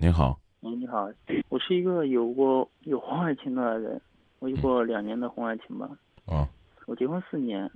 [0.00, 1.10] 您好，嗯，你好，
[1.48, 4.00] 我是一个有过有婚外情的人，
[4.38, 5.90] 我有过两年的婚外情吧。
[6.26, 6.46] 哦，
[6.86, 7.68] 我结婚四年，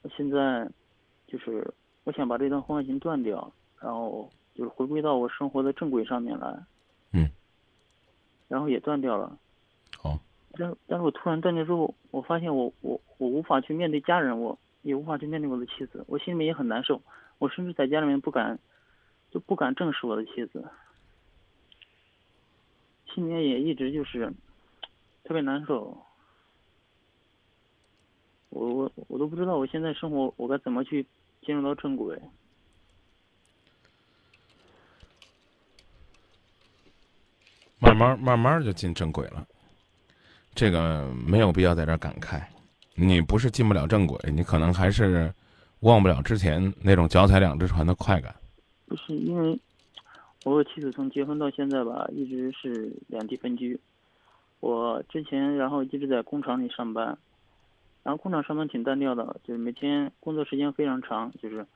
[0.00, 0.66] 我现在
[1.26, 1.70] 就是
[2.04, 6.58] 我想把这段婚外情断掉，然后就是回归到我生活的正轨上面来。
[7.12, 7.28] 嗯。
[8.48, 9.38] 然后也断掉了。
[9.98, 10.18] 好。
[10.54, 17.02] 但但是我突然断掉之后，我发现我我我无法去面对家人，我也无法去面对我的妻子，我心里面也很难受。
[17.36, 18.58] 我甚至在家里面不敢，
[19.30, 20.64] 就不敢正视我的妻子。
[23.16, 24.30] 心里面也一直就是
[25.24, 25.96] 特别难受，
[28.50, 31.06] 我我我都不知道我现在生活我该怎么去
[31.40, 32.20] 进入到正轨。
[37.78, 39.46] 慢慢慢慢就进正轨了，
[40.54, 42.42] 这个没有必要在这儿感慨。
[42.94, 45.32] 你不是进不了正轨，你可能还是
[45.80, 48.36] 忘不了之前那种脚踩两只船的快感。
[48.84, 49.58] 不是因为。
[50.46, 53.76] 我和妻子从结婚到现在吧，一直是两地分居。
[54.60, 57.18] 我之前然后一直在工厂里上班，
[58.04, 61.66] 然后工厂上班挺单调的，就是每天工作时间非常长，就是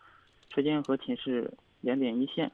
[0.51, 2.49] 车间和寝室两点一线。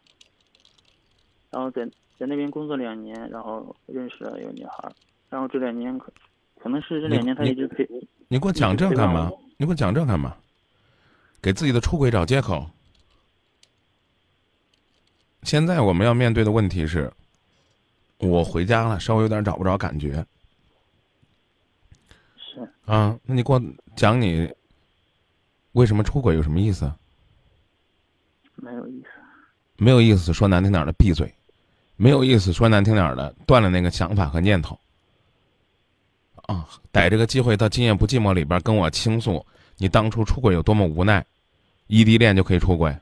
[1.50, 1.84] 然后在
[2.18, 4.90] 在那边工作两年，然后认识了一个女孩，
[5.28, 6.10] 然后这两年可
[6.58, 7.86] 可能是这两年他一直陪。
[8.28, 9.30] 你给我讲这干嘛？
[9.58, 10.34] 你给我讲这干嘛？
[11.42, 12.64] 给自己的出轨找借口？
[15.46, 17.08] 现在我们要面对的问题是，
[18.18, 20.26] 我回家了，稍微有点找不着感觉。
[22.36, 23.62] 是啊，那你给我
[23.94, 24.52] 讲你
[25.70, 26.92] 为什么出轨有什么意思？
[28.56, 29.08] 没有意思。
[29.76, 31.32] 没有意思，说难听点的闭嘴。
[31.94, 34.76] 没有意思，说难听点的断了那个想法和念头。
[36.34, 41.24] 啊，逮这个机会到今夜不寂寞里边跟我倾诉，你当初出轨有多么无奈，
[41.86, 42.92] 异地恋就可以出轨。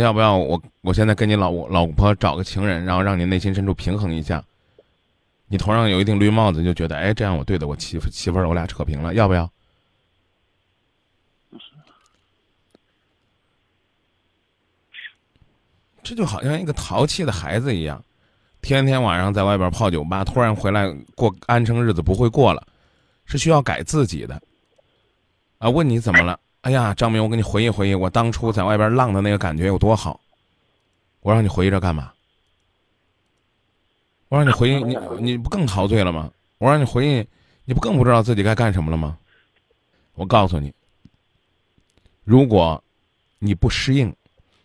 [0.00, 0.60] 要不要我？
[0.82, 4.42] 我现在跟你老老婆找个情人，然后让你内心深处平衡一下。
[5.46, 9.50] 你头上有一顶绿帽子，就觉得哎，这样我对的我媳妇媳妇儿，我俩扯平了，要不要？
[16.02, 18.02] 这就好像一个淘气的孩子一样，
[18.62, 22.66] 天天晚上在外边泡酒吧，突然回来过安生日子不会过了，
[23.26, 24.40] 是需要改自己的。
[25.58, 26.40] 啊，问你怎么了？
[26.62, 30.20] 哎呀，张明，我给你回忆回忆，我当初在外边浪的那个感觉有多好。
[31.20, 32.12] 我让你回忆着干嘛？
[34.28, 36.30] 我让你回忆，你你不更陶醉了吗？
[36.58, 37.26] 我让你回忆，
[37.64, 39.18] 你不更不知道自己该干什么了吗？
[40.14, 40.70] 我告诉你，
[42.24, 42.82] 如果
[43.38, 44.14] 你不适应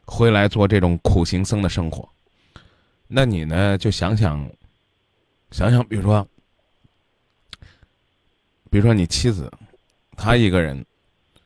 [0.05, 2.07] 回来做这种苦行僧的生活，
[3.07, 4.45] 那你呢就想想，
[5.51, 6.28] 想想，比如说，
[8.69, 9.50] 比如说你妻子，
[10.17, 10.85] 她一个人。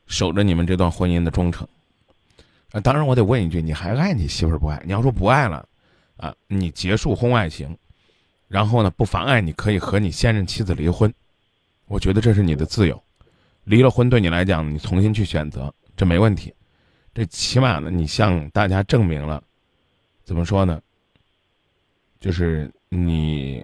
[0.09, 1.65] 守着你们这段婚姻的忠诚，
[2.71, 4.81] 啊，当然我得问一句，你还爱你媳妇儿不爱？
[4.83, 5.65] 你要说不爱了，
[6.17, 7.77] 啊，你结束婚外情，
[8.47, 11.13] 然后呢，不妨碍你可以和你现任妻子离婚，
[11.85, 13.01] 我觉得这是你的自由，
[13.63, 16.53] 离了婚对你来讲，你重新去选择，这没问题，
[17.13, 19.41] 这起码呢，你向大家证明了，
[20.23, 20.81] 怎么说呢？
[22.19, 23.63] 就是你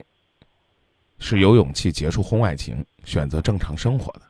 [1.17, 4.21] 是有勇气结束婚外情，选择正常生活的。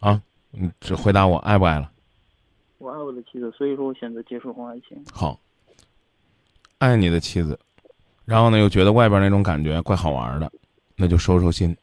[0.00, 0.22] 啊，
[0.60, 1.90] 你只回答我爱不爱了？
[2.78, 5.00] 我爱我的妻子，所以说我选择结束婚外情。
[5.12, 5.38] 好，
[6.78, 7.58] 爱你的妻子，
[8.24, 10.50] 然后呢又觉得外边那种感觉怪好玩的，
[10.96, 11.76] 那就收收心。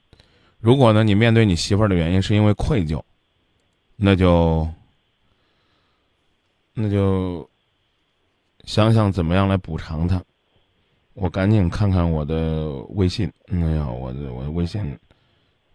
[0.59, 3.01] 如果呢你面对你媳妇儿的原因是因为愧疚，
[3.95, 4.67] 那就
[6.73, 7.49] 那就
[8.65, 10.21] 想想怎么样来补偿他。
[11.13, 14.97] 我赶紧看看我的微信，哎呀，我的我的微信，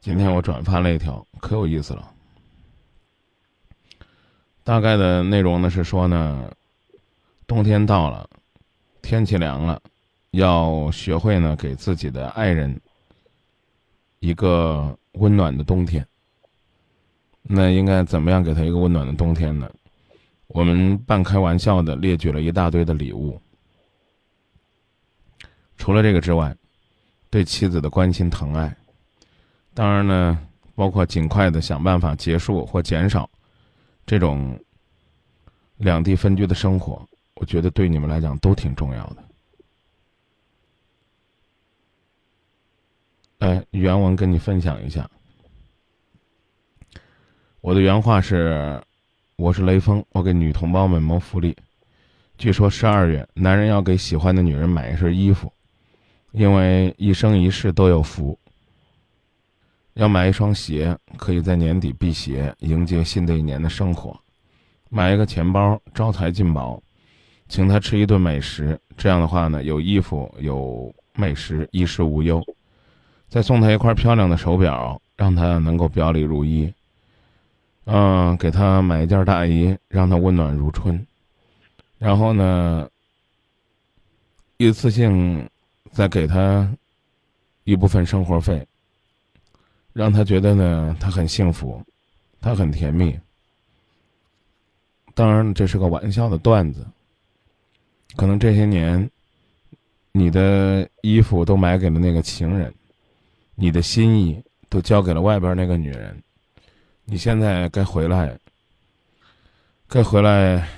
[0.01, 2.15] 今天我转发了一条，可有意思了。
[4.63, 6.51] 大概的内容呢是说呢，
[7.47, 8.29] 冬天到了，
[9.03, 9.81] 天气凉了，
[10.33, 12.79] 要学会呢给自己的爱人
[14.21, 16.07] 一个温暖的冬天。
[17.43, 19.69] 那应该怎么样给他一个温暖的冬天呢？
[20.49, 23.41] 我们半开玩笑的列举了一大堆的礼物。
[25.79, 26.55] 除了这个之外，
[27.31, 28.77] 对妻子的关心疼爱，
[29.73, 30.39] 当然呢，
[30.75, 33.29] 包括尽快的想办法结束或减少。
[34.11, 34.59] 这种
[35.77, 39.25] 两地分居的生活，我觉得对你们来讲都挺重要的。
[43.39, 45.09] 哎，原文跟你分享一下。
[47.61, 48.83] 我的原话是：
[49.37, 51.57] 我是雷锋，我给女同胞们谋福利。
[52.37, 55.53] 据说十二月，男人要给喜欢的女人买一身衣服，
[56.33, 58.37] 因为一生一世都有福。
[60.01, 64.19] 要买一双鞋，可以在年底辟邪，迎接新的一年的生活；
[64.89, 66.83] 买一个钱包，招财进宝，
[67.51, 72.43] 请他吃一顿美食，这样的话呢，有衣服有美食，衣食无忧。
[73.29, 76.73] 再送他一块漂亮的手表，让他能够表里如一。
[77.85, 81.07] 嗯，给他买一件大衣，让他温暖如春。
[81.99, 82.89] 然后呢，
[84.57, 85.47] 一次性
[85.93, 86.67] 再给他
[87.65, 88.67] 一部分生活费，
[89.93, 91.83] 让他觉得呢，他很幸福，
[92.41, 93.19] 他很甜蜜。
[95.15, 96.87] 当然，这是个玩笑的段子。
[98.17, 99.11] 可能这些年，
[100.13, 102.73] 你的衣服都买给了那个情人，
[103.55, 106.17] 你的心意都交给了外边那个女人，
[107.05, 108.39] 你现在该回来，
[109.89, 110.69] 该回来，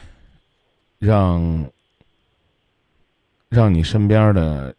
[0.99, 1.70] 让
[3.49, 4.75] 让你身边的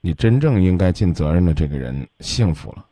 [0.00, 2.84] 你真正应该尽责任的这个人幸福了。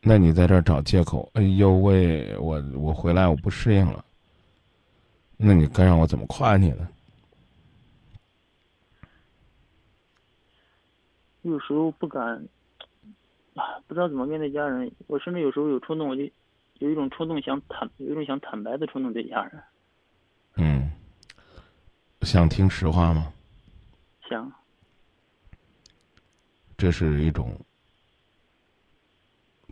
[0.00, 1.30] 那你在这儿找借口？
[1.34, 4.04] 哎呦喂，我我回来我不适应了。
[5.36, 6.88] 那你该让我怎么夸你呢？
[11.42, 12.22] 有时候不敢，
[13.54, 14.90] 啊，不知道怎么面对家人。
[15.06, 16.22] 我甚至有时候有冲动，我就
[16.78, 19.62] 有一种冲动想坦，有一种想坦白的冲动对家人。
[20.56, 20.90] 嗯，
[22.22, 23.32] 想听实话吗？
[24.28, 24.52] 想。
[26.76, 27.58] 这是一种，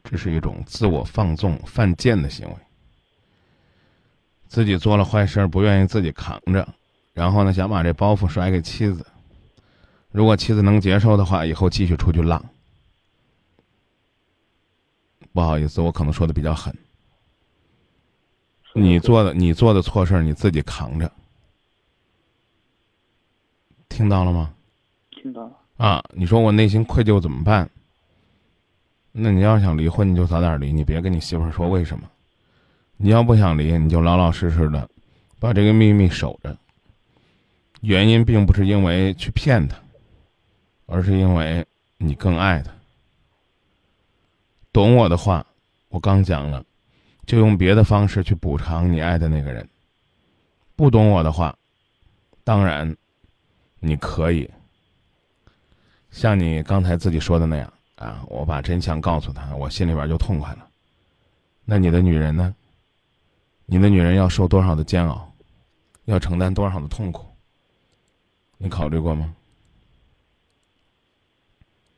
[0.08, 2.54] 这是一种自我放纵、犯贱的行为。
[4.46, 6.66] 自己做了坏事不愿意自己扛着，
[7.12, 9.04] 然后呢，想把这包袱甩给妻子。
[10.12, 12.42] 如果妻子能接受的话，以后继续出去浪。
[15.32, 16.74] 不好意思，我可能说的比较狠。
[18.74, 21.10] 你做的你做的错事你自己扛着，
[23.88, 24.54] 听到了吗？
[25.10, 25.52] 听到了。
[25.76, 27.68] 啊，你说我内心愧疚怎么办？
[29.18, 32.06] 那你要想离婚，你就早点离，你别跟你媳妇儿说为什么。
[32.98, 34.86] 你要不想离，你就老老实实的
[35.38, 36.54] 把这个秘密守着。
[37.80, 39.78] 原因并不是因为去骗他，
[40.84, 41.64] 而是因为
[41.96, 42.70] 你更爱他。
[44.70, 45.46] 懂我的话，
[45.88, 46.62] 我刚讲了，
[47.24, 49.66] 就用别的方式去补偿你爱的那个人。
[50.74, 51.56] 不懂我的话，
[52.44, 52.94] 当然
[53.80, 54.50] 你可以
[56.10, 60.68] 像你刚才自己说的那样啊，我把真相告诉他，我心里边就痛快了。
[61.64, 62.54] 那你的女人呢？
[63.64, 65.32] 你的女人要受多少的煎熬，
[66.04, 67.26] 要承担多少的痛苦，
[68.58, 69.34] 你考虑过吗？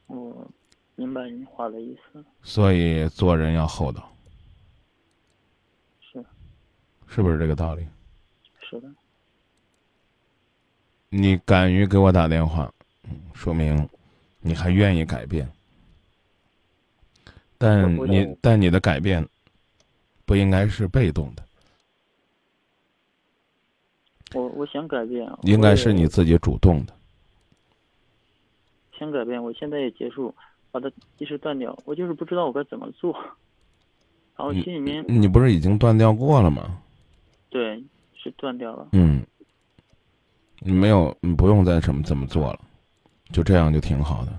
[0.07, 0.51] 我
[0.95, 2.25] 明白你话的意思。
[2.43, 4.11] 所以做人要厚道，
[6.01, 6.25] 是，
[7.07, 7.87] 是不是这个道理？
[8.71, 8.89] 是的。
[11.11, 12.73] 你敢于给我打电话，
[13.35, 13.87] 说明
[14.41, 15.51] 你还愿意改变。
[17.59, 19.29] 但你但你的改变
[20.25, 21.43] 不应该是被动的。
[24.35, 26.95] 我我想改变，应该是你自己主动的。
[28.99, 30.35] 想改变，我现在也结束，
[30.71, 31.77] 把它及时断掉。
[31.85, 33.13] 我就是不知道我该怎么做，
[34.37, 36.81] 然后心里面你不是已经断掉过了吗？
[37.49, 37.83] 对，
[38.15, 38.89] 是断掉了。
[38.93, 39.25] 嗯，
[40.59, 42.61] 你没有，你不用再什么怎么做了，
[43.33, 44.39] 就这样就挺好的。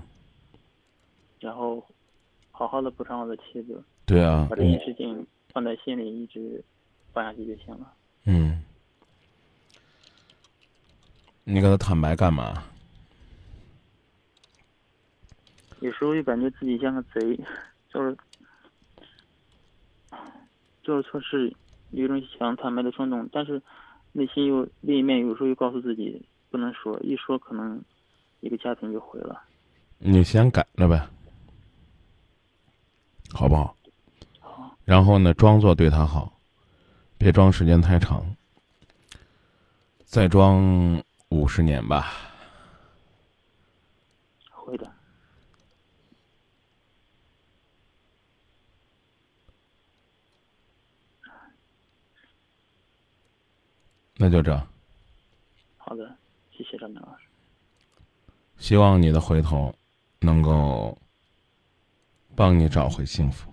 [1.40, 1.84] 然后，
[2.60, 3.82] 好好的补偿我的妻子。
[4.04, 4.46] 对啊。
[4.50, 6.62] 把这件事情放在心里，一直
[7.10, 7.90] 放下去就行了。
[8.26, 8.62] 嗯。
[11.44, 12.62] 你跟他坦白干嘛？
[15.80, 17.40] 有时候就感觉自己像个贼，
[17.88, 18.14] 就是
[20.82, 21.50] 做了错事，
[21.92, 23.60] 有一种想坦白的冲动，但是
[24.12, 27.82] 内心又另一面有时候又告诉自己不能说，一说可能
[28.40, 29.42] 一个家庭就毁了。
[29.98, 31.08] 你先改了呗，
[33.32, 33.76] 好不好？
[34.40, 34.76] 好。
[34.84, 36.32] 然后呢，装作对他好，
[37.18, 38.24] 别装时间太长，
[40.04, 41.02] 再装。
[41.30, 42.12] 五十年吧，
[44.50, 44.92] 会的。
[54.16, 54.60] 那就这。
[55.78, 56.16] 好的，
[56.50, 57.28] 谢谢张明老师。
[58.58, 59.72] 希望你的回头
[60.18, 60.98] 能够
[62.34, 63.52] 帮你找回幸福。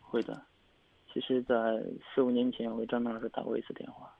[0.00, 0.40] 会的，
[1.12, 1.54] 其实，在
[2.14, 4.10] 四五年前，我给张明老师打过一次电话。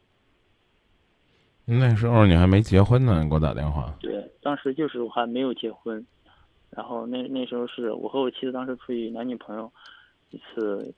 [1.64, 3.97] 那时候你还没结婚呢，你给我打电话。
[4.00, 6.04] 对，当时就是我还没有结婚，
[6.71, 9.73] 然后那那时候是我和我妻子当时处于男女朋友，
[10.31, 10.93] 一次，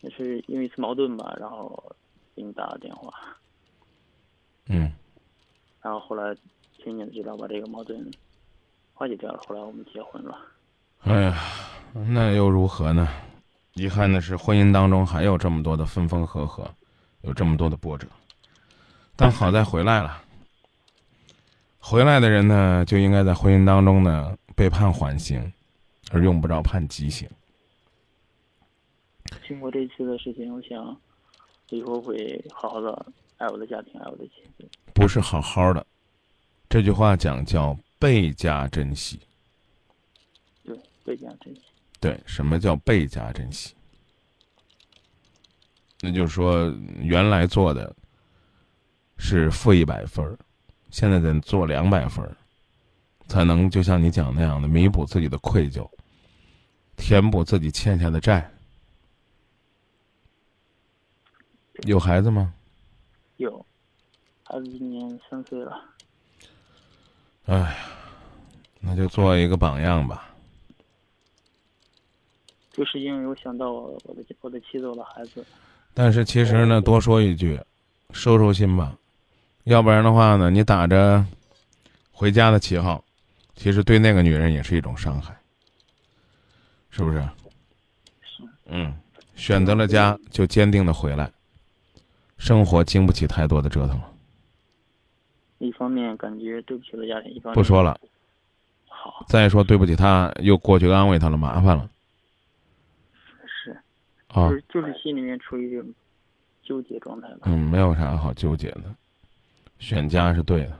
[0.00, 1.94] 也是因为一次矛盾吧，然后
[2.34, 3.12] 给你打了电话。
[4.68, 4.90] 嗯。
[5.82, 6.34] 然后后来
[6.78, 8.10] 听你知道把这个矛盾
[8.92, 10.36] 化解掉了，后来我们结婚了。
[11.06, 11.40] 哎呀，
[11.92, 13.08] 那又如何呢？
[13.74, 16.68] 遗憾的是，婚姻当中还有这么多的分分合合，
[17.20, 18.08] 有这么多的波折。
[19.14, 20.20] 但好在回来了。
[21.78, 25.52] 回来的人呢，就应该在婚姻当中呢被判缓刑，
[26.10, 27.30] 而用不着判极刑。
[29.46, 31.00] 经过这次的事情，我想
[31.68, 34.68] 以后会好好的爱我的家庭，爱我的妻子。
[34.92, 35.86] 不是好好的，
[36.68, 39.20] 这句话讲叫倍加珍惜。
[41.06, 41.62] 对，倍加珍惜。
[42.00, 43.74] 对，什么叫倍加珍惜？
[46.00, 47.94] 那就是说，原来做的
[49.16, 50.36] 是负一百分儿，
[50.90, 52.36] 现在得做两百分儿，
[53.28, 55.88] 才能就像你讲那样的弥补自己的愧疚，
[56.96, 58.50] 填补自己欠下的债。
[61.84, 62.52] 有孩子吗？
[63.36, 63.64] 有，
[64.44, 65.82] 孩子今年三岁了。
[67.44, 67.76] 哎呀，
[68.80, 70.25] 那就做一个榜样吧。
[72.76, 75.44] 就是因为我想到我我的我的妻子我的孩子。
[75.94, 77.58] 但是其实呢，多说一句，
[78.12, 78.94] 收收心吧，
[79.64, 81.24] 要不然的话呢，你打着
[82.12, 83.02] 回家的旗号，
[83.54, 85.34] 其实对那个女人也是一种伤害，
[86.90, 87.18] 是不是？
[88.20, 88.42] 是。
[88.66, 88.94] 嗯，
[89.34, 91.30] 选择了家就坚定的回来，
[92.36, 94.12] 生活经不起太多的折腾了。
[95.58, 97.98] 一方面感觉对不起了家庭，一方面不说了。
[98.86, 99.24] 好。
[99.28, 101.88] 再说对不起他，又过去安慰他了，麻烦了。
[104.36, 105.94] 就是就是心里面处于这种
[106.62, 108.82] 纠结状态嗯，没有啥好纠结的，
[109.78, 110.78] 选家是对的，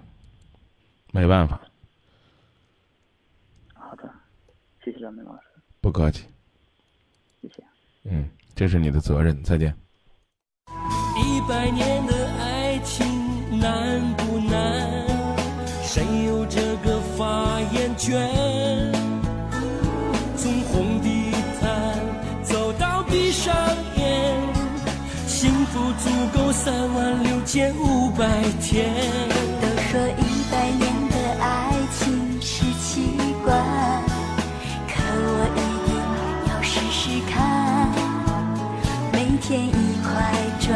[1.13, 1.61] 没办法。
[3.75, 4.11] 好的，
[4.85, 5.43] 谢谢张明老师。
[5.81, 6.27] 不客气。
[7.41, 7.65] 谢谢。
[8.05, 9.43] 嗯，这是你的责任。
[9.43, 9.75] 再见。
[11.17, 13.07] 一百年的爱情
[13.59, 15.07] 难不难？
[15.83, 18.46] 谁有这个发言权？
[26.57, 28.25] 三万六千五百
[28.63, 28.91] 天。
[29.61, 33.13] 都说一百年的爱情是奇
[33.45, 33.55] 观，
[34.89, 35.89] 可我一定
[36.49, 37.35] 要试试看。
[39.13, 39.71] 每天一
[40.03, 40.09] 块
[40.59, 40.67] 砖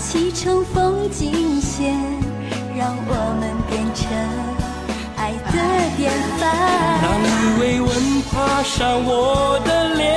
[0.00, 1.94] 砌成风景线，
[2.74, 4.00] 让我们变成
[5.16, 5.56] 爱的
[5.98, 6.42] 典范。
[7.02, 7.28] 当鱼
[7.60, 7.88] 尾纹
[8.22, 10.08] 爬上我的脸，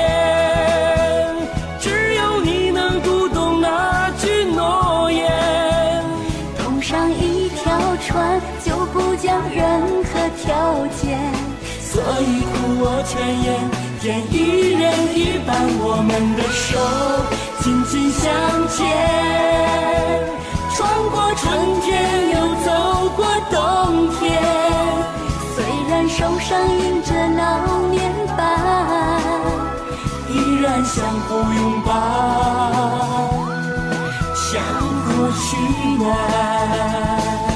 [10.63, 11.19] 何条件。
[11.81, 13.45] 所以苦我全言，
[13.99, 14.81] 天一人
[15.13, 16.79] 一半，我们的手
[17.59, 18.23] 紧紧相
[18.69, 18.81] 牵，
[20.73, 20.79] 穿
[21.11, 21.41] 过春
[21.81, 21.91] 天，
[22.31, 22.67] 又走
[23.15, 23.19] 过
[23.51, 24.21] 冬天。
[25.53, 25.57] 虽
[25.89, 27.41] 然手上印着老
[27.89, 28.01] 年
[28.35, 28.41] 斑，
[30.29, 31.91] 依然相互拥抱，
[34.33, 34.51] 相
[35.03, 35.57] 互取
[36.01, 37.52] 暖。